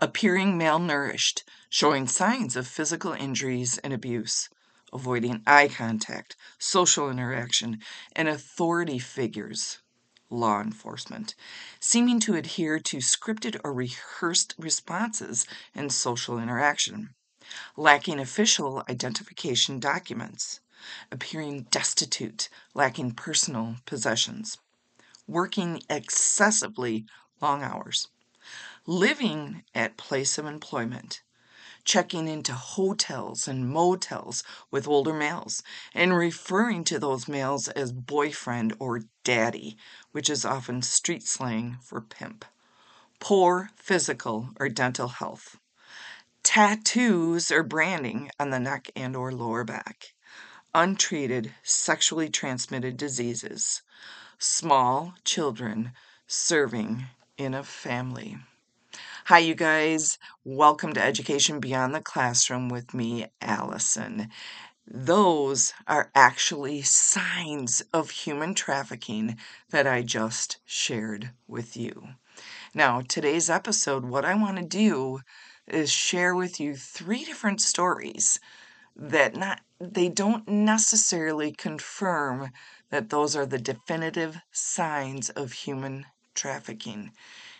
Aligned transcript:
appearing 0.00 0.58
malnourished, 0.58 1.42
showing 1.68 2.06
signs 2.08 2.56
of 2.56 2.66
physical 2.66 3.12
injuries 3.12 3.78
and 3.78 3.92
abuse, 3.92 4.48
avoiding 4.92 5.42
eye 5.46 5.68
contact, 5.68 6.36
social 6.58 7.10
interaction, 7.10 7.80
and 8.16 8.28
authority 8.28 8.98
figures, 8.98 9.78
law 10.30 10.60
enforcement, 10.60 11.34
seeming 11.80 12.18
to 12.20 12.34
adhere 12.34 12.78
to 12.78 12.98
scripted 12.98 13.60
or 13.62 13.72
rehearsed 13.72 14.54
responses 14.58 15.46
in 15.74 15.90
social 15.90 16.38
interaction, 16.38 17.14
lacking 17.76 18.18
official 18.18 18.82
identification 18.88 19.78
documents, 19.78 20.60
appearing 21.10 21.62
destitute, 21.70 22.48
lacking 22.74 23.12
personal 23.12 23.76
possessions, 23.86 24.58
working 25.26 25.82
excessively 25.88 27.04
long 27.40 27.62
hours, 27.62 28.08
living 28.86 29.62
at 29.74 29.96
place 29.96 30.36
of 30.36 30.46
employment, 30.46 31.22
checking 31.84 32.28
into 32.28 32.52
hotels 32.52 33.48
and 33.48 33.68
motels 33.68 34.44
with 34.70 34.88
older 34.88 35.12
males, 35.12 35.62
and 35.94 36.16
referring 36.16 36.84
to 36.84 36.98
those 36.98 37.28
males 37.28 37.68
as 37.68 37.92
boyfriend 37.92 38.74
or 38.78 39.02
daddy, 39.22 39.76
which 40.12 40.28
is 40.28 40.44
often 40.44 40.82
street 40.82 41.22
slang 41.22 41.78
for 41.82 42.00
pimp, 42.00 42.44
poor 43.20 43.70
physical 43.76 44.50
or 44.58 44.68
dental 44.68 45.08
health, 45.08 45.58
tattoos 46.42 47.50
or 47.50 47.62
branding 47.62 48.30
on 48.38 48.50
the 48.50 48.60
neck 48.60 48.90
and 48.94 49.16
or 49.16 49.32
lower 49.32 49.64
back, 49.64 50.14
untreated 50.74 51.54
sexually 51.62 52.28
transmitted 52.28 52.96
diseases, 52.96 53.82
small 54.38 55.14
children 55.24 55.92
serving 56.26 57.04
in 57.38 57.54
a 57.54 57.62
family. 57.62 58.38
Hi, 59.24 59.38
you 59.38 59.54
guys. 59.54 60.18
Welcome 60.44 60.92
to 60.94 61.02
Education 61.02 61.60
Beyond 61.60 61.94
the 61.94 62.00
Classroom 62.00 62.68
with 62.68 62.94
me, 62.94 63.26
Allison. 63.40 64.28
Those 64.86 65.74
are 65.86 66.10
actually 66.14 66.82
signs 66.82 67.82
of 67.92 68.10
human 68.10 68.54
trafficking 68.54 69.38
that 69.70 69.86
I 69.86 70.02
just 70.02 70.58
shared 70.66 71.32
with 71.48 71.76
you. 71.76 72.08
Now, 72.74 73.02
today's 73.02 73.50
episode, 73.50 74.04
what 74.04 74.24
I 74.24 74.34
want 74.34 74.58
to 74.58 74.64
do 74.64 75.20
is 75.66 75.90
share 75.90 76.34
with 76.34 76.60
you 76.60 76.76
three 76.76 77.24
different 77.24 77.60
stories 77.60 78.40
that 78.96 79.36
not 79.36 79.60
they 79.80 80.08
don't 80.08 80.48
necessarily 80.48 81.52
confirm 81.52 82.50
that 82.90 83.10
those 83.10 83.36
are 83.36 83.46
the 83.46 83.58
definitive 83.58 84.38
signs 84.52 85.30
of 85.30 85.52
human 85.52 86.06
trafficking. 86.34 87.12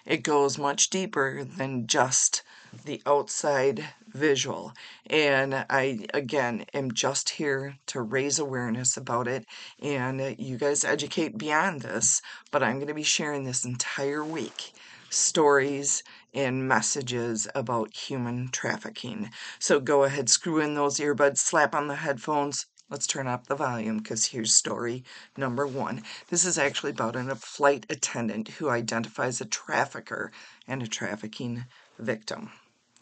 It 0.07 0.23
goes 0.23 0.59
much 0.59 0.91
deeper 0.91 1.45
than 1.45 1.87
just 1.87 2.43
the 2.85 3.01
outside 3.07 3.87
visual. 4.09 4.73
And 5.07 5.65
I, 5.71 6.07
again, 6.13 6.67
am 6.75 6.93
just 6.93 7.31
here 7.31 7.77
to 7.87 8.03
raise 8.03 8.39
awareness 8.39 8.97
about 8.97 9.29
it. 9.29 9.47
And 9.81 10.37
you 10.39 10.59
guys 10.59 10.85
educate 10.85 11.39
beyond 11.39 11.83
this, 11.83 12.21
but 12.51 12.63
I'm 12.63 12.77
going 12.77 12.89
to 12.89 12.95
be 12.95 13.03
sharing 13.03 13.45
this 13.45 13.65
entire 13.65 14.25
week 14.25 14.73
stories 15.11 16.03
and 16.35 16.67
messages 16.67 17.47
about 17.55 17.95
human 17.97 18.49
trafficking. 18.51 19.31
So 19.59 19.81
go 19.81 20.03
ahead, 20.03 20.29
screw 20.29 20.59
in 20.61 20.75
those 20.75 20.99
earbuds, 20.99 21.39
slap 21.39 21.75
on 21.75 21.87
the 21.87 21.97
headphones. 21.97 22.67
Let's 22.91 23.07
turn 23.07 23.27
up 23.27 23.47
the 23.47 23.57
volume 23.57 23.99
because 23.99 24.27
here's 24.27 24.55
story 24.55 25.05
number 25.39 25.67
one. 25.67 26.03
This 26.29 26.45
is 26.45 26.59
actually 26.59 26.91
about 26.91 27.17
a 27.17 27.35
flight 27.35 27.87
attendant 27.89 28.49
who 28.49 28.69
identifies 28.69 29.41
a 29.41 29.47
trafficker 29.47 30.31
and 30.69 30.83
a 30.83 30.87
trafficking 30.87 31.65
victim. 31.99 32.53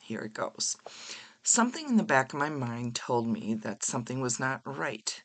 Here 0.00 0.20
it 0.20 0.34
goes. 0.34 0.77
Something 1.42 1.89
in 1.89 1.97
the 1.97 2.05
back 2.05 2.33
of 2.33 2.39
my 2.39 2.48
mind 2.48 2.94
told 2.94 3.27
me 3.27 3.55
that 3.55 3.83
something 3.83 4.20
was 4.20 4.39
not 4.39 4.62
right. 4.64 5.20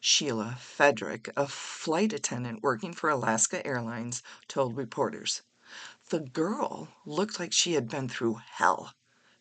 Sheila 0.00 0.56
Fedrick, 0.58 1.28
a 1.36 1.46
flight 1.46 2.14
attendant 2.14 2.62
working 2.62 2.94
for 2.94 3.10
Alaska 3.10 3.64
Airlines, 3.66 4.22
told 4.48 4.76
reporters. 4.76 5.42
The 6.08 6.20
girl 6.20 6.88
looked 7.04 7.38
like 7.38 7.52
she 7.52 7.74
had 7.74 7.90
been 7.90 8.08
through 8.08 8.40
hell. 8.52 8.94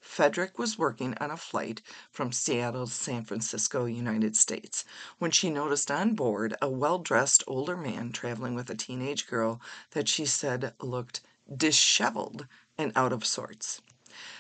Fedrick 0.07 0.57
was 0.57 0.77
working 0.79 1.15
on 1.17 1.31
a 1.31 1.37
flight 1.37 1.81
from 2.09 2.31
Seattle 2.31 2.87
to 2.87 2.91
San 2.93 3.25
Francisco, 3.25 3.83
United 3.83 4.37
States, 4.37 4.85
when 5.19 5.31
she 5.31 5.49
noticed 5.49 5.91
on 5.91 6.15
board 6.15 6.55
a 6.61 6.69
well 6.69 6.97
dressed 6.97 7.43
older 7.45 7.75
man 7.75 8.13
traveling 8.13 8.55
with 8.55 8.69
a 8.69 8.75
teenage 8.75 9.27
girl 9.27 9.59
that 9.91 10.07
she 10.07 10.25
said 10.25 10.73
looked 10.79 11.19
disheveled 11.53 12.47
and 12.77 12.93
out 12.95 13.11
of 13.11 13.25
sorts. 13.25 13.81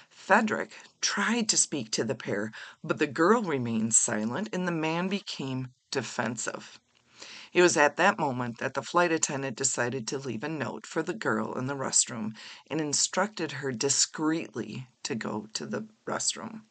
Fedrick 0.09 0.71
tried 1.01 1.49
to 1.49 1.57
speak 1.57 1.91
to 1.91 2.05
the 2.05 2.15
pair, 2.15 2.53
but 2.81 2.97
the 2.97 3.05
girl 3.05 3.43
remained 3.43 3.93
silent 3.93 4.47
and 4.53 4.65
the 4.65 4.71
man 4.71 5.09
became 5.09 5.73
defensive. 5.91 6.79
It 7.51 7.61
was 7.61 7.75
at 7.75 7.97
that 7.97 8.19
moment 8.19 8.59
that 8.59 8.73
the 8.73 8.81
flight 8.81 9.11
attendant 9.11 9.57
decided 9.57 10.07
to 10.07 10.17
leave 10.17 10.43
a 10.43 10.49
note 10.49 10.85
for 10.85 11.03
the 11.03 11.13
girl 11.13 11.57
in 11.57 11.67
the 11.67 11.75
restroom 11.75 12.35
and 12.69 12.79
instructed 12.79 13.53
her 13.53 13.71
discreetly 13.71 14.87
to 15.07 15.15
go 15.15 15.47
to 15.53 15.65
the 15.65 15.87
restroom. 16.05 16.61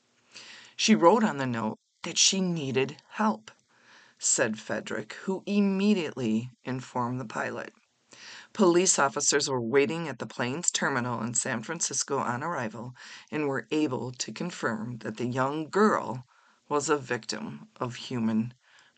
She 0.76 0.94
wrote 0.94 1.24
on 1.24 1.38
the 1.38 1.46
note 1.46 1.78
that 2.02 2.18
she 2.18 2.40
needed 2.40 2.96
help, 3.10 3.50
said 4.18 4.58
Frederick, 4.58 5.14
who 5.24 5.42
immediately 5.46 6.50
informed 6.64 7.20
the 7.20 7.24
pilot. 7.24 7.72
Police 8.52 8.98
officers 8.98 9.48
were 9.50 9.60
waiting 9.60 10.08
at 10.08 10.18
the 10.18 10.26
plane's 10.26 10.70
terminal 10.70 11.22
in 11.22 11.34
San 11.34 11.62
Francisco 11.62 12.18
on 12.18 12.42
arrival 12.42 12.94
and 13.30 13.48
were 13.48 13.66
able 13.70 14.12
to 14.12 14.32
confirm 14.32 14.98
that 14.98 15.16
the 15.16 15.26
young 15.26 15.68
girl 15.68 16.26
was 16.68 16.88
a 16.88 16.96
victim 16.96 17.68
of 17.80 17.96
human 17.96 18.54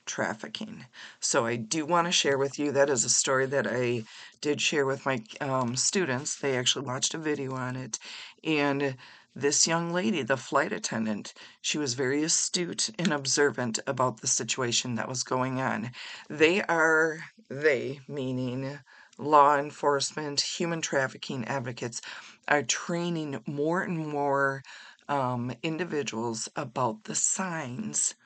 trafficking. 0.08 0.86
So 1.20 1.46
I 1.46 1.56
do 1.56 1.84
want 1.86 2.06
to 2.06 2.12
share 2.12 2.38
with 2.38 2.58
you 2.58 2.72
that 2.72 2.90
is 2.90 3.04
a 3.04 3.10
story 3.10 3.46
that 3.46 3.66
I 3.66 4.04
did 4.40 4.60
share 4.60 4.86
with 4.86 5.04
my 5.04 5.22
um, 5.40 5.76
students. 5.76 6.36
They 6.36 6.56
actually 6.56 6.86
watched 6.86 7.14
a 7.14 7.18
video 7.18 7.52
on 7.54 7.76
it, 7.76 7.98
and 8.42 8.96
this 9.40 9.68
young 9.68 9.92
lady, 9.92 10.22
the 10.22 10.36
flight 10.36 10.72
attendant, 10.72 11.32
she 11.60 11.78
was 11.78 11.94
very 11.94 12.24
astute 12.24 12.90
and 12.98 13.12
observant 13.12 13.78
about 13.86 14.20
the 14.20 14.26
situation 14.26 14.96
that 14.96 15.08
was 15.08 15.22
going 15.22 15.60
on. 15.60 15.92
They 16.28 16.62
are 16.62 17.20
they 17.48 18.00
meaning 18.08 18.80
law 19.16 19.56
enforcement, 19.56 20.40
human 20.40 20.80
trafficking 20.80 21.44
advocates 21.44 22.00
are 22.48 22.62
training 22.62 23.40
more 23.46 23.82
and 23.82 24.08
more 24.08 24.64
um, 25.08 25.52
individuals 25.62 26.48
about 26.56 27.04
the 27.04 27.14
signs 27.14 28.16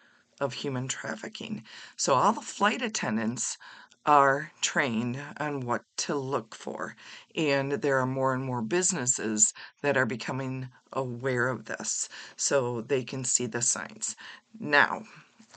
of 0.40 0.54
human 0.54 0.88
trafficking. 0.88 1.62
So, 1.96 2.14
all 2.14 2.32
the 2.32 2.40
flight 2.40 2.82
attendants 2.82 3.58
are 4.04 4.52
trained 4.60 5.18
on 5.38 5.60
what 5.60 5.82
to 5.96 6.14
look 6.14 6.54
for, 6.54 6.96
and 7.36 7.72
there 7.72 7.98
are 7.98 8.06
more 8.06 8.34
and 8.34 8.44
more 8.44 8.62
businesses 8.62 9.52
that 9.80 9.96
are 9.96 10.06
becoming 10.06 10.68
aware 10.92 11.48
of 11.48 11.66
this 11.66 12.08
so 12.36 12.80
they 12.80 13.04
can 13.04 13.24
see 13.24 13.46
the 13.46 13.62
signs. 13.62 14.16
Now, 14.58 15.04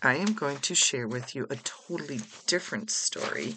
I 0.02 0.16
am 0.16 0.34
going 0.34 0.60
to 0.60 0.76
share 0.76 1.08
with 1.08 1.36
you 1.36 1.48
a 1.50 1.56
totally 1.58 2.22
different 2.46 2.92
story 2.92 3.56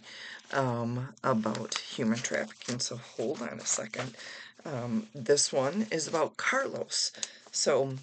um, 0.52 1.08
about 1.22 1.76
human 1.78 2.18
trafficking. 2.18 2.80
So 2.80 2.96
hold 2.96 3.42
on 3.42 3.58
a 3.60 3.66
second. 3.66 4.14
Um, 4.64 5.08
this 5.14 5.52
one 5.52 5.86
is 5.90 6.08
about 6.08 6.36
Carlos. 6.36 7.12
So 7.52 7.94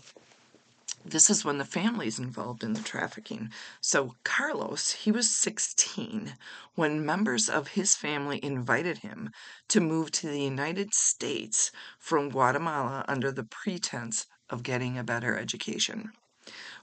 this 1.05 1.29
is 1.29 1.45
when 1.45 1.59
the 1.59 1.65
family's 1.65 2.17
involved 2.17 2.63
in 2.63 2.73
the 2.73 2.81
trafficking. 2.81 3.51
So 3.79 4.15
Carlos, 4.23 4.91
he 4.91 5.11
was 5.11 5.29
16 5.29 6.33
when 6.73 7.05
members 7.05 7.47
of 7.47 7.69
his 7.69 7.95
family 7.95 8.43
invited 8.43 8.99
him 8.99 9.29
to 9.67 9.79
move 9.79 10.11
to 10.11 10.27
the 10.27 10.41
United 10.41 10.93
States 10.95 11.71
from 11.99 12.29
Guatemala 12.29 13.05
under 13.07 13.31
the 13.31 13.43
pretense 13.43 14.25
of 14.49 14.63
getting 14.63 14.97
a 14.97 15.03
better 15.03 15.37
education. 15.37 16.11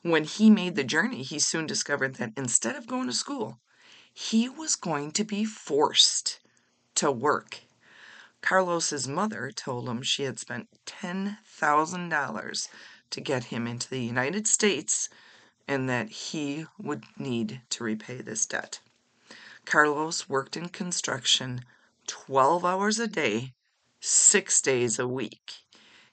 When 0.03 0.25
he 0.25 0.51
made 0.51 0.77
the 0.77 0.85
journey, 0.85 1.23
he 1.23 1.39
soon 1.39 1.67
discovered 1.67 2.17
that 2.17 2.33
instead 2.37 2.77
of 2.77 2.87
going 2.87 3.07
to 3.09 3.13
school, 3.13 3.59
he 4.15 4.49
was 4.49 4.77
going 4.77 5.13
to 5.13 5.25
be 5.25 5.45
forced 5.45 6.39
to 6.97 7.11
work. 7.11 7.61
Carlos's 8.41 9.07
mother 9.07 9.53
told 9.55 9.89
him 9.89 10.03
she 10.03 10.25
had 10.25 10.39
spent 10.39 10.69
$10,000 10.87 12.69
to 13.13 13.21
get 13.21 13.45
him 13.45 13.67
into 13.67 13.89
the 13.89 14.03
United 14.03 14.47
States 14.47 15.09
and 15.69 15.89
that 15.89 16.09
he 16.11 16.67
would 16.79 17.05
need 17.17 17.63
to 17.71 17.85
repay 17.85 18.17
this 18.17 18.45
debt. 18.47 18.81
Carlos 19.65 20.29
worked 20.29 20.57
in 20.57 20.69
construction 20.69 21.65
12 22.09 22.65
hours 22.65 22.99
a 22.99 23.07
day, 23.07 23.55
six 24.01 24.61
days 24.61 24.99
a 24.99 25.07
week. 25.07 25.63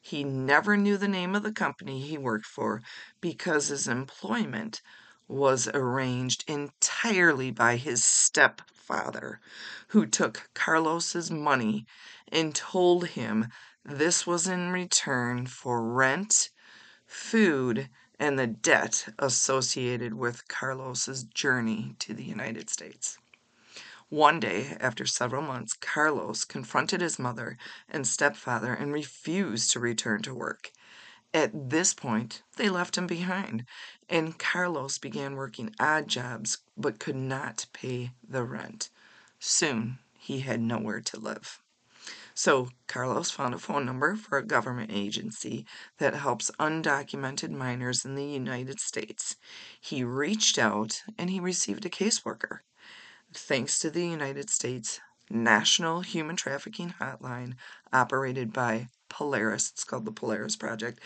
He 0.01 0.23
never 0.23 0.77
knew 0.77 0.97
the 0.97 1.07
name 1.07 1.35
of 1.35 1.43
the 1.43 1.51
company 1.51 2.01
he 2.01 2.17
worked 2.17 2.45
for 2.45 2.81
because 3.19 3.67
his 3.67 3.87
employment 3.87 4.81
was 5.27 5.67
arranged 5.67 6.43
entirely 6.47 7.51
by 7.51 7.75
his 7.75 8.03
stepfather, 8.03 9.39
who 9.89 10.05
took 10.05 10.49
Carlos's 10.53 11.29
money 11.29 11.85
and 12.31 12.55
told 12.55 13.07
him 13.09 13.47
This 13.83 14.25
was 14.25 14.47
in 14.47 14.71
return 14.71 15.45
for 15.47 15.83
rent, 15.83 16.49
food, 17.09 17.89
and 18.19 18.37
the 18.37 18.47
debt 18.47 19.07
associated 19.17 20.13
with 20.13 20.47
Carlos's 20.47 21.23
journey 21.23 21.95
to 21.97 22.13
the 22.13 22.23
United 22.23 22.69
States. 22.69 23.17
One 24.09 24.39
day, 24.39 24.77
after 24.79 25.05
several 25.05 25.41
months, 25.41 25.73
Carlos 25.73 26.43
confronted 26.45 27.01
his 27.01 27.19
mother 27.19 27.57
and 27.89 28.07
stepfather 28.07 28.73
and 28.73 28.93
refused 28.93 29.71
to 29.71 29.79
return 29.79 30.21
to 30.23 30.33
work. 30.33 30.71
At 31.33 31.69
this 31.69 31.93
point, 31.93 32.41
they 32.57 32.69
left 32.69 32.97
him 32.97 33.07
behind, 33.07 33.65
and 34.07 34.37
Carlos 34.37 34.97
began 34.97 35.35
working 35.35 35.75
odd 35.79 36.07
jobs 36.07 36.59
but 36.75 36.99
could 36.99 37.15
not 37.15 37.67
pay 37.73 38.11
the 38.27 38.43
rent. 38.43 38.89
Soon, 39.39 39.99
he 40.17 40.39
had 40.39 40.59
nowhere 40.59 41.01
to 41.01 41.19
live. 41.19 41.61
So, 42.41 42.69
Carlos 42.87 43.29
found 43.29 43.53
a 43.53 43.59
phone 43.59 43.85
number 43.85 44.15
for 44.15 44.37
a 44.37 44.47
government 44.47 44.91
agency 44.93 45.65
that 45.97 46.13
helps 46.13 46.49
undocumented 46.51 47.49
minors 47.49 48.05
in 48.05 48.15
the 48.15 48.23
United 48.23 48.79
States. 48.79 49.35
He 49.81 50.05
reached 50.05 50.57
out 50.57 51.03
and 51.17 51.29
he 51.29 51.41
received 51.41 51.85
a 51.85 51.89
caseworker. 51.89 52.59
Thanks 53.33 53.77
to 53.79 53.89
the 53.89 54.07
United 54.07 54.49
States 54.49 55.01
National 55.29 55.99
Human 55.99 56.37
Trafficking 56.37 56.93
Hotline, 56.97 57.55
operated 57.91 58.53
by 58.53 58.87
Polaris, 59.09 59.71
it's 59.71 59.83
called 59.83 60.05
the 60.05 60.13
Polaris 60.13 60.55
Project, 60.55 61.01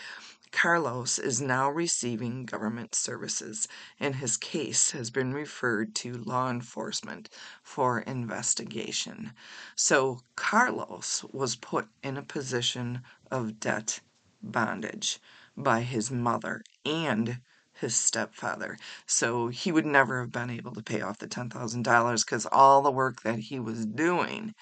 Carlos 0.54 1.18
is 1.18 1.40
now 1.40 1.68
receiving 1.68 2.46
government 2.46 2.94
services, 2.94 3.66
and 3.98 4.14
his 4.14 4.36
case 4.36 4.92
has 4.92 5.10
been 5.10 5.34
referred 5.34 5.96
to 5.96 6.14
law 6.14 6.48
enforcement 6.48 7.28
for 7.62 7.98
investigation. 7.98 9.32
So, 9.74 10.20
Carlos 10.36 11.24
was 11.32 11.56
put 11.56 11.88
in 12.04 12.16
a 12.16 12.22
position 12.22 13.02
of 13.32 13.58
debt 13.58 13.98
bondage 14.40 15.20
by 15.56 15.80
his 15.82 16.12
mother 16.12 16.62
and 16.86 17.40
his 17.72 17.96
stepfather. 17.96 18.78
So 19.06 19.48
he 19.48 19.72
would 19.72 19.86
never 19.86 20.20
have 20.20 20.30
been 20.30 20.50
able 20.50 20.72
to 20.74 20.82
pay 20.82 21.00
off 21.00 21.18
the 21.18 21.26
$10,000 21.26 22.24
because 22.24 22.46
all 22.46 22.80
the 22.80 22.92
work 22.92 23.22
that 23.22 23.40
he 23.40 23.58
was 23.58 23.84
doing 23.86 24.54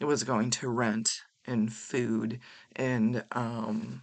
was 0.00 0.22
going 0.22 0.50
to 0.50 0.68
rent 0.68 1.22
and 1.46 1.72
food 1.72 2.40
and 2.76 3.24
um, 3.32 4.02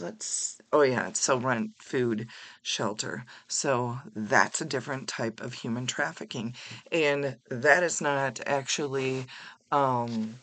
let's 0.00 0.58
oh 0.72 0.82
yeah 0.82 1.10
so 1.12 1.36
rent 1.38 1.72
food 1.78 2.28
shelter. 2.62 3.24
So 3.48 3.98
that's 4.14 4.60
a 4.60 4.64
different 4.64 5.08
type 5.08 5.40
of 5.40 5.54
human 5.54 5.86
trafficking 5.86 6.54
and 6.92 7.36
that 7.50 7.82
is 7.82 8.00
not 8.00 8.40
actually 8.46 9.26
um, 9.72 10.36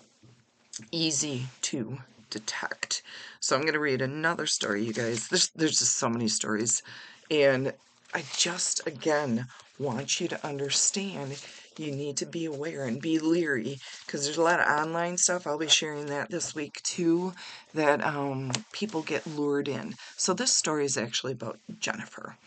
easy 0.92 1.45
to 1.63 2.00
detect. 2.30 3.03
So 3.39 3.56
i'm 3.56 3.62
going 3.63 3.74
to 3.74 3.80
read 3.80 4.01
another 4.01 4.45
story 4.45 4.83
you 4.83 4.94
guys. 4.94 5.27
There's, 5.27 5.50
there's 5.50 5.80
just 5.80 5.98
so 5.98 6.09
many 6.09 6.27
stories 6.27 6.81
and 7.30 7.74
i 8.13 8.24
just 8.38 8.86
again 8.86 9.48
want 9.80 10.19
you 10.19 10.27
to 10.27 10.45
understand 10.45 11.44
you 11.77 11.91
need 11.91 12.18
to 12.18 12.25
be 12.25 12.45
aware 12.45 12.85
and 12.85 13.01
be 13.01 13.19
leery 13.19 13.79
because 14.06 14.23
there's 14.23 14.38
a 14.38 14.44
lot 14.44 14.59
of 14.59 14.68
online 14.68 15.18
stuff. 15.18 15.47
I'll 15.47 15.57
be 15.57 15.68
sharing 15.68 16.07
that 16.07 16.29
this 16.29 16.53
week 16.53 16.81
too 16.83 17.33
that 17.73 18.03
um, 18.03 18.51
people 18.71 19.01
get 19.01 19.25
lured 19.25 19.68
in. 19.68 19.95
So, 20.18 20.33
this 20.33 20.56
story 20.56 20.85
is 20.85 20.97
actually 20.97 21.33
about 21.33 21.59
Jennifer. 21.79 22.38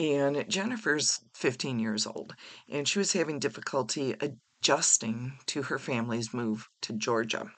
And 0.00 0.44
Jennifer's 0.48 1.20
15 1.34 1.80
years 1.80 2.06
old, 2.06 2.34
and 2.68 2.86
she 2.86 3.00
was 3.00 3.14
having 3.14 3.40
difficulty 3.40 4.14
adjusting 4.20 5.32
to 5.46 5.62
her 5.62 5.78
family's 5.78 6.32
move 6.32 6.68
to 6.82 6.92
Georgia. 6.92 7.50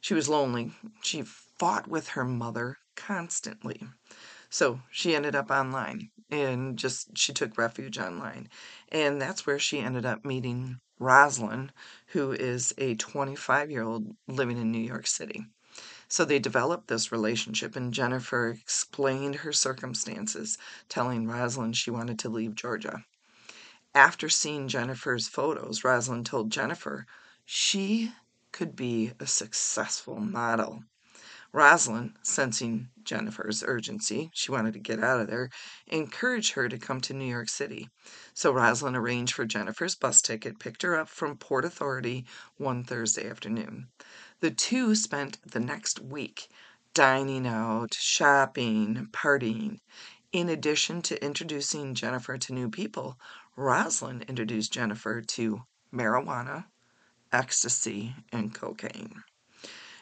She 0.00 0.14
was 0.14 0.28
lonely. 0.28 0.72
She 1.02 1.22
fought 1.22 1.86
with 1.86 2.08
her 2.08 2.24
mother 2.24 2.78
constantly. 2.96 3.82
So 4.50 4.82
she 4.90 5.14
ended 5.14 5.34
up 5.34 5.50
online 5.50 6.10
and 6.28 6.76
just 6.76 7.16
she 7.16 7.32
took 7.32 7.56
refuge 7.56 7.98
online. 7.98 8.48
And 8.90 9.20
that's 9.22 9.46
where 9.46 9.58
she 9.58 9.78
ended 9.78 10.04
up 10.04 10.24
meeting 10.24 10.80
Roslyn, 10.98 11.72
who 12.08 12.32
is 12.32 12.74
a 12.76 12.96
25 12.96 13.70
year 13.70 13.82
old 13.82 14.16
living 14.28 14.58
in 14.58 14.70
New 14.70 14.78
York 14.78 15.06
City. 15.06 15.46
So 16.08 16.24
they 16.24 16.40
developed 16.40 16.88
this 16.88 17.12
relationship, 17.12 17.76
and 17.76 17.94
Jennifer 17.94 18.48
explained 18.48 19.36
her 19.36 19.52
circumstances, 19.52 20.58
telling 20.88 21.28
Roslyn 21.28 21.72
she 21.72 21.90
wanted 21.92 22.18
to 22.18 22.28
leave 22.28 22.56
Georgia. 22.56 23.04
After 23.94 24.28
seeing 24.28 24.66
Jennifer's 24.68 25.28
photos, 25.28 25.84
Roslyn 25.84 26.24
told 26.24 26.50
Jennifer 26.50 27.06
she 27.44 28.12
could 28.52 28.74
be 28.74 29.12
a 29.20 29.26
successful 29.26 30.16
model. 30.20 30.82
Roslyn, 31.52 32.16
sensing 32.22 32.90
Jennifer's 33.02 33.64
urgency, 33.66 34.30
she 34.32 34.52
wanted 34.52 34.72
to 34.74 34.78
get 34.78 35.02
out 35.02 35.20
of 35.20 35.26
there, 35.26 35.50
encouraged 35.88 36.52
her 36.52 36.68
to 36.68 36.78
come 36.78 37.00
to 37.00 37.12
New 37.12 37.24
York 37.24 37.48
City. 37.48 37.88
So 38.34 38.52
Roslyn 38.52 38.94
arranged 38.94 39.34
for 39.34 39.44
Jennifer's 39.44 39.96
bus 39.96 40.22
ticket, 40.22 40.60
picked 40.60 40.82
her 40.82 40.96
up 40.96 41.08
from 41.08 41.36
Port 41.36 41.64
Authority 41.64 42.24
one 42.56 42.84
Thursday 42.84 43.28
afternoon. 43.28 43.88
The 44.38 44.52
two 44.52 44.94
spent 44.94 45.38
the 45.44 45.58
next 45.58 45.98
week 45.98 46.48
dining 46.94 47.46
out, 47.46 47.94
shopping, 47.94 49.08
partying. 49.10 49.80
In 50.32 50.48
addition 50.48 51.02
to 51.02 51.24
introducing 51.24 51.94
Jennifer 51.94 52.38
to 52.38 52.54
new 52.54 52.70
people, 52.70 53.18
Roslyn 53.56 54.22
introduced 54.28 54.72
Jennifer 54.72 55.20
to 55.20 55.62
marijuana, 55.92 56.66
ecstasy, 57.32 58.14
and 58.30 58.54
cocaine. 58.54 59.24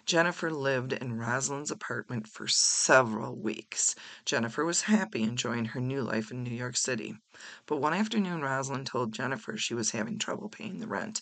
Jennifer 0.08 0.50
lived 0.50 0.94
in 0.94 1.18
Rosalind's 1.18 1.70
apartment 1.70 2.26
for 2.26 2.48
several 2.48 3.36
weeks. 3.36 3.94
Jennifer 4.24 4.64
was 4.64 4.80
happy 4.88 5.22
enjoying 5.22 5.66
her 5.66 5.82
new 5.82 6.00
life 6.00 6.30
in 6.30 6.42
New 6.42 6.54
York 6.54 6.78
City. 6.78 7.18
But 7.66 7.76
one 7.76 7.92
afternoon, 7.92 8.40
Rosalind 8.40 8.86
told 8.86 9.12
Jennifer 9.12 9.58
she 9.58 9.74
was 9.74 9.90
having 9.90 10.18
trouble 10.18 10.48
paying 10.48 10.80
the 10.80 10.86
rent. 10.86 11.20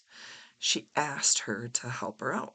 She 0.56 0.88
asked 0.94 1.40
her 1.40 1.66
to 1.66 1.88
help 1.90 2.20
her 2.20 2.32
out. 2.32 2.54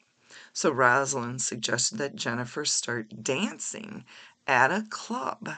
So 0.54 0.72
Rosalind 0.72 1.42
suggested 1.42 1.98
that 1.98 2.16
Jennifer 2.16 2.64
start 2.64 3.22
dancing 3.22 4.06
at 4.48 4.72
a 4.72 4.88
club 4.90 5.50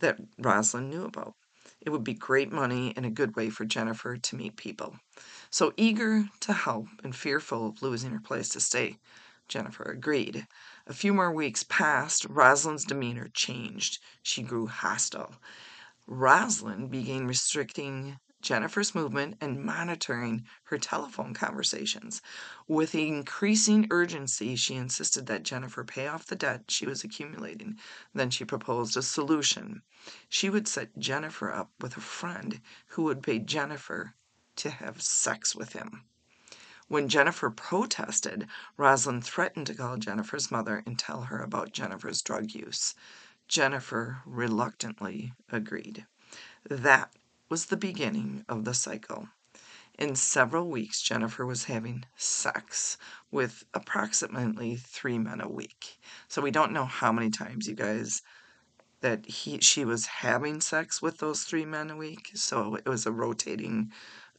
that 0.00 0.20
Rosalind 0.36 0.90
knew 0.90 1.04
about. 1.04 1.36
It 1.80 1.88
would 1.88 2.04
be 2.04 2.12
great 2.12 2.52
money 2.52 2.92
and 2.94 3.06
a 3.06 3.10
good 3.10 3.34
way 3.34 3.48
for 3.48 3.64
Jennifer 3.64 4.18
to 4.18 4.36
meet 4.36 4.56
people. 4.56 4.96
So 5.48 5.72
eager 5.78 6.28
to 6.40 6.52
help 6.52 6.88
and 7.02 7.16
fearful 7.16 7.68
of 7.68 7.80
losing 7.80 8.10
her 8.10 8.20
place 8.20 8.50
to 8.50 8.60
stay, 8.60 8.98
Jennifer 9.48 9.84
agreed. 9.84 10.46
A 10.86 10.92
few 10.92 11.12
more 11.12 11.32
weeks 11.32 11.62
passed. 11.62 12.26
Roslyn's 12.26 12.84
demeanor 12.84 13.28
changed. 13.28 13.98
She 14.22 14.42
grew 14.42 14.66
hostile. 14.66 15.36
Roslyn 16.06 16.88
began 16.88 17.26
restricting 17.26 18.18
Jennifer's 18.40 18.94
movement 18.94 19.36
and 19.40 19.64
monitoring 19.64 20.46
her 20.64 20.78
telephone 20.78 21.34
conversations. 21.34 22.22
With 22.68 22.94
increasing 22.94 23.88
urgency, 23.90 24.54
she 24.54 24.76
insisted 24.76 25.26
that 25.26 25.42
Jennifer 25.42 25.82
pay 25.82 26.06
off 26.06 26.26
the 26.26 26.36
debt 26.36 26.64
she 26.68 26.86
was 26.86 27.02
accumulating. 27.02 27.78
Then 28.14 28.30
she 28.30 28.44
proposed 28.44 28.96
a 28.96 29.02
solution. 29.02 29.82
She 30.28 30.48
would 30.48 30.68
set 30.68 30.96
Jennifer 30.98 31.52
up 31.52 31.72
with 31.80 31.96
a 31.96 32.00
friend 32.00 32.60
who 32.88 33.02
would 33.02 33.22
pay 33.22 33.40
Jennifer 33.40 34.14
to 34.56 34.70
have 34.70 35.02
sex 35.02 35.56
with 35.56 35.72
him. 35.72 36.04
When 36.88 37.10
Jennifer 37.10 37.50
protested, 37.50 38.48
Roslyn 38.78 39.20
threatened 39.20 39.66
to 39.66 39.74
call 39.74 39.98
Jennifer's 39.98 40.50
mother 40.50 40.82
and 40.86 40.98
tell 40.98 41.24
her 41.24 41.38
about 41.42 41.72
Jennifer's 41.72 42.22
drug 42.22 42.52
use. 42.52 42.94
Jennifer 43.46 44.22
reluctantly 44.24 45.34
agreed. 45.50 46.06
That 46.64 47.12
was 47.50 47.66
the 47.66 47.76
beginning 47.76 48.46
of 48.48 48.64
the 48.64 48.72
cycle. 48.72 49.28
In 49.98 50.14
several 50.16 50.68
weeks, 50.68 51.02
Jennifer 51.02 51.44
was 51.44 51.64
having 51.64 52.06
sex 52.16 52.96
with 53.30 53.64
approximately 53.74 54.76
three 54.76 55.18
men 55.18 55.42
a 55.42 55.48
week. 55.48 56.00
So 56.26 56.40
we 56.40 56.50
don't 56.50 56.72
know 56.72 56.86
how 56.86 57.12
many 57.12 57.28
times, 57.28 57.68
you 57.68 57.74
guys, 57.74 58.22
that 59.00 59.26
he 59.26 59.60
she 59.60 59.84
was 59.84 60.06
having 60.06 60.60
sex 60.60 61.02
with 61.02 61.18
those 61.18 61.42
three 61.42 61.64
men 61.64 61.90
a 61.90 61.96
week. 61.96 62.30
So 62.34 62.76
it 62.76 62.88
was 62.88 63.06
a 63.06 63.12
rotating 63.12 63.92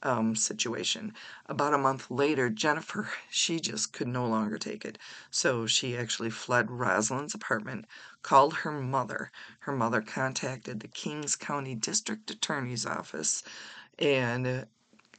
um, 0.03 0.35
situation. 0.35 1.13
About 1.47 1.73
a 1.73 1.77
month 1.77 2.09
later, 2.09 2.49
Jennifer, 2.49 3.09
she 3.29 3.59
just 3.59 3.93
could 3.93 4.07
no 4.07 4.27
longer 4.27 4.57
take 4.57 4.85
it. 4.85 4.97
So 5.31 5.65
she 5.65 5.97
actually 5.97 6.29
fled 6.29 6.71
Roslyn's 6.71 7.33
apartment, 7.33 7.85
called 8.23 8.53
her 8.55 8.71
mother. 8.71 9.31
Her 9.59 9.73
mother 9.73 10.01
contacted 10.01 10.79
the 10.79 10.87
Kings 10.87 11.35
County 11.35 11.75
District 11.75 12.29
Attorney's 12.31 12.85
Office, 12.85 13.43
and 13.97 14.65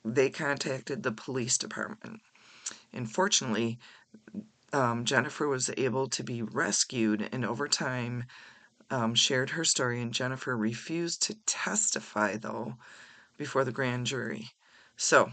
they 0.04 0.30
contacted 0.30 1.02
the 1.02 1.12
police 1.12 1.58
department. 1.58 2.20
Unfortunately, 2.92 3.78
um, 4.72 5.04
Jennifer 5.04 5.48
was 5.48 5.70
able 5.76 6.08
to 6.08 6.22
be 6.22 6.42
rescued, 6.42 7.28
and 7.32 7.44
over 7.44 7.68
time, 7.68 8.24
um, 8.90 9.14
shared 9.14 9.50
her 9.50 9.64
story. 9.64 10.00
And 10.00 10.12
Jennifer 10.12 10.56
refused 10.56 11.22
to 11.22 11.34
testify, 11.46 12.36
though, 12.36 12.76
before 13.36 13.64
the 13.64 13.72
grand 13.72 14.06
jury. 14.06 14.50
So, 15.02 15.32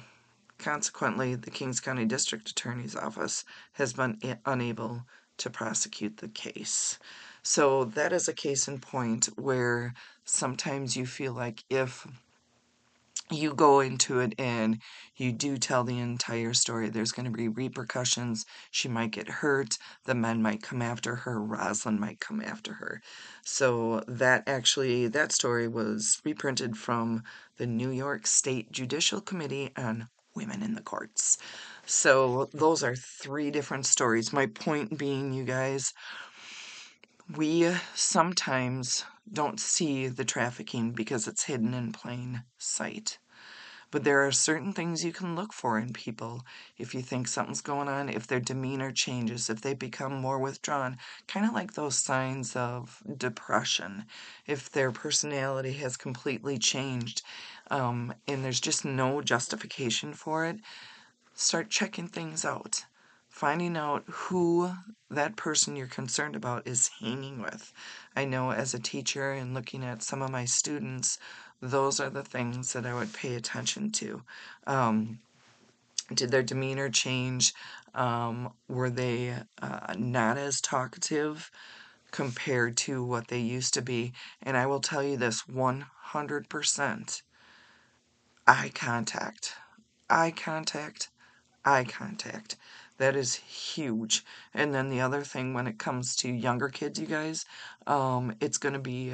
consequently, 0.58 1.36
the 1.36 1.52
Kings 1.52 1.82
County 1.82 2.06
District 2.06 2.50
Attorney's 2.50 2.96
Office 2.96 3.44
has 3.74 3.92
been 3.92 4.18
unable 4.46 5.04
to 5.36 5.50
prosecute 5.50 6.18
the 6.18 6.30
case. 6.30 6.98
So 7.44 7.84
that 7.84 8.14
is 8.14 8.30
a 8.30 8.34
case 8.34 8.70
in 8.70 8.80
point 8.80 9.26
where 9.36 9.94
sometimes 10.24 10.96
you 10.96 11.06
feel 11.06 11.34
like 11.34 11.66
if 11.70 12.08
you 13.29 13.53
go 13.53 13.81
into 13.81 14.19
it 14.19 14.34
and 14.38 14.79
you 15.15 15.31
do 15.31 15.57
tell 15.57 15.84
the 15.84 16.00
entire 16.00 16.53
story. 16.53 16.89
There's 16.89 17.12
going 17.12 17.29
to 17.29 17.38
be 17.38 17.48
repercussions. 17.48 18.46
She 18.72 18.88
might 18.88 19.12
get 19.12 19.27
hurt. 19.27 19.77
The 20.05 20.15
men 20.15 20.41
might 20.41 20.62
come 20.62 20.81
after 20.81 21.15
her. 21.15 21.41
Rosalind 21.41 22.00
might 22.00 22.19
come 22.19 22.41
after 22.41 22.74
her. 22.75 23.01
So 23.43 24.03
that 24.07 24.43
actually, 24.48 25.07
that 25.07 25.31
story 25.31 25.67
was 25.67 26.22
reprinted 26.24 26.77
from 26.77 27.24
the 27.57 27.67
New 27.67 27.89
York 27.89 28.27
State 28.27 28.72
Judicial 28.72 29.19
Committee 29.19 29.72
on 29.75 30.07
Women 30.36 30.62
in 30.62 30.75
the 30.75 30.81
Courts. 30.81 31.38
So 31.86 32.50
those 32.53 32.84
are 32.84 32.96
three 32.96 33.51
different 33.51 33.86
stories. 33.86 34.31
My 34.31 34.46
point 34.46 34.98
being, 34.98 35.34
you 35.34 35.43
guys, 35.43 35.93
we 37.36 37.74
sometimes 37.96 39.03
don't 39.31 39.60
see 39.60 40.07
the 40.07 40.25
trafficking 40.25 40.91
because 40.91 41.27
it's 41.27 41.43
hidden 41.43 41.74
in 41.74 41.91
plain 41.91 42.43
sight. 42.57 43.17
But 43.89 44.03
there 44.03 44.27
are 44.27 44.34
certain 44.34 44.74
things 44.74 45.05
you 45.05 45.13
can 45.13 45.36
look 45.36 45.53
for 45.53 45.79
in 45.79 45.93
people. 45.93 46.43
If 46.77 46.93
you 46.93 47.01
think 47.01 47.27
something's 47.27 47.62
going 47.62 47.88
on, 47.88 48.10
if 48.10 48.27
their 48.27 48.41
demeanor 48.41 48.91
changes, 48.91 49.50
if 49.50 49.62
they 49.62 49.74
become 49.74 50.19
more 50.19 50.39
withdrawn, 50.39 50.98
kind 51.27 51.46
of 51.46 51.53
like 51.53 51.74
those 51.74 51.98
signs 51.98 52.55
of 52.55 53.01
depression, 53.17 54.05
if 54.46 54.69
their 54.69 54.91
personality 54.91 55.74
has 55.74 55.96
completely 55.96 56.57
changed 56.57 57.22
um, 57.72 58.13
and 58.27 58.43
there's 58.43 58.60
just 58.60 58.84
no 58.84 59.22
justification 59.22 60.13
for 60.13 60.46
it, 60.46 60.60
start 61.34 61.69
checking 61.69 62.07
things 62.10 62.43
out 62.43 62.84
finding 63.38 63.77
out 63.77 64.03
who 64.08 64.72
that 65.12 65.36
person 65.36 65.75
you're 65.75 65.86
concerned 65.86 66.36
about 66.36 66.65
is 66.65 66.89
hanging 67.00 67.39
with. 67.39 67.72
I 68.15 68.25
know 68.25 68.51
as 68.51 68.74
a 68.74 68.79
teacher 68.79 69.32
and 69.32 69.53
looking 69.53 69.84
at 69.84 70.01
some 70.01 70.24
of 70.24 70.32
my 70.32 70.46
students, 70.46 71.20
those 71.62 72.00
are 72.00 72.10
the 72.10 72.24
things 72.24 72.74
that 72.74 72.84
I 72.84 72.96
would 72.96 73.13
pay 73.13 73.36
attention 73.36 73.91
to. 73.91 74.24
Um, 74.65 75.20
did 76.12 76.32
their 76.32 76.41
demeanor 76.41 76.89
change? 76.89 77.53
Um, 77.94 78.53
were 78.67 78.89
they 78.89 79.36
uh, 79.62 79.94
not 79.96 80.39
as 80.39 80.60
talkative 80.60 81.51
compared 82.10 82.75
to 82.77 83.03
what 83.03 83.27
they 83.27 83.39
used 83.39 83.75
to 83.75 83.84
be? 83.84 84.13
And 84.41 84.58
I 84.58 84.65
will 84.65 84.79
tell 84.79 85.03
you 85.03 85.15
this 85.15 85.44
100% 85.44 87.22
eye 88.48 88.72
contact. 88.74 89.53
Eye 90.10 90.34
contact. 90.36 91.10
Eye 91.63 91.84
contact. 91.84 92.56
That 92.98 93.16
is 93.16 93.36
huge. 93.36 94.25
And 94.54 94.74
then 94.74 94.89
the 94.89 95.01
other 95.01 95.22
thing 95.22 95.54
when 95.54 95.68
it 95.68 95.77
comes 95.77 96.16
to 96.18 96.30
younger 96.30 96.70
kids, 96.70 97.00
you 97.00 97.08
guys, 97.08 97.46
um, 97.86 98.36
it's 98.39 98.58
going 98.58 98.74
to 98.74 98.80
be 98.80 99.13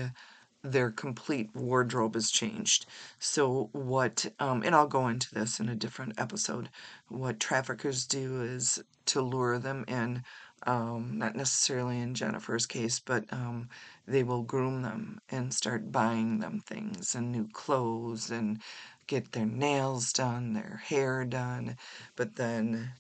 their 0.63 0.90
complete 0.92 1.54
wardrobe 1.54 2.16
is 2.16 2.32
changed. 2.32 2.86
So 3.20 3.70
what, 3.74 4.25
um, 4.40 4.63
and 4.63 4.74
I'll 4.74 4.88
go 4.88 5.10
into 5.10 5.34
this 5.34 5.60
in 5.60 5.68
a 5.68 5.75
different 5.75 6.13
episode. 6.18 6.70
What 7.10 7.40
traffickers 7.40 8.06
do 8.06 8.42
is 8.42 8.82
to 9.08 9.22
lure 9.22 9.60
them 9.60 9.84
in, 9.90 10.24
um, 10.66 11.18
not 11.18 11.36
necessarily 11.36 12.00
in 12.00 12.13
Jennifer's 12.16 12.66
case, 12.66 13.00
but 13.00 13.25
um, 13.34 13.68
they 14.08 14.24
will 14.24 14.44
groom 14.44 14.82
them 14.82 15.20
and 15.30 15.54
start 15.54 15.92
buying 15.92 16.40
them 16.40 16.62
things 16.62 17.13
and 17.13 17.30
new 17.30 17.50
clothes 17.52 18.32
and 18.32 18.62
get 19.08 19.34
their 19.34 19.46
nails 19.46 20.13
done, 20.13 20.54
their 20.54 20.82
hair 20.86 21.25
done, 21.25 21.75
but 22.16 22.38
then 22.38 22.94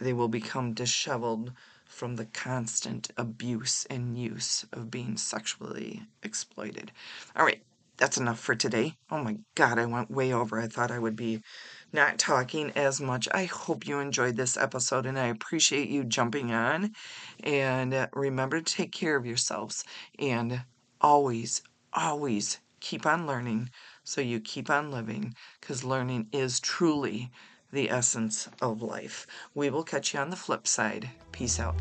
they 0.00 0.12
will 0.12 0.28
become 0.28 0.72
disheveled 0.74 1.52
from 1.84 2.16
the 2.16 2.26
constant 2.26 3.10
abuse 3.16 3.86
and 3.90 4.18
use 4.18 4.64
of 4.72 4.90
being 4.90 5.16
sexually 5.16 6.02
exploited. 6.22 6.92
All 7.36 7.44
right, 7.44 7.62
that's 7.96 8.16
enough 8.18 8.40
for 8.40 8.54
today. 8.54 8.96
Oh 9.10 9.22
my 9.22 9.38
god, 9.54 9.78
I 9.78 9.86
went 9.86 10.10
way 10.10 10.32
over. 10.32 10.60
I 10.60 10.66
thought 10.68 10.90
I 10.90 10.98
would 10.98 11.16
be 11.16 11.42
not 11.92 12.18
talking 12.18 12.70
as 12.72 13.00
much. 13.00 13.28
I 13.32 13.44
hope 13.44 13.86
you 13.86 13.98
enjoyed 13.98 14.36
this 14.36 14.56
episode 14.56 15.06
and 15.06 15.18
I 15.18 15.26
appreciate 15.26 15.88
you 15.88 16.04
jumping 16.04 16.52
on. 16.52 16.92
And 17.42 18.08
remember 18.14 18.60
to 18.60 18.74
take 18.74 18.92
care 18.92 19.16
of 19.16 19.26
yourselves 19.26 19.84
and 20.18 20.62
always, 21.00 21.62
always 21.92 22.58
keep 22.80 23.04
on 23.06 23.26
learning 23.26 23.70
so 24.04 24.20
you 24.20 24.40
keep 24.40 24.70
on 24.70 24.90
living 24.90 25.34
because 25.60 25.84
learning 25.84 26.28
is 26.32 26.60
truly 26.60 27.30
the 27.72 27.90
essence 27.90 28.48
of 28.60 28.82
life. 28.82 29.26
We 29.54 29.70
will 29.70 29.84
catch 29.84 30.14
you 30.14 30.20
on 30.20 30.30
the 30.30 30.36
flip 30.36 30.66
side. 30.66 31.10
Peace 31.32 31.60
out. 31.60 31.76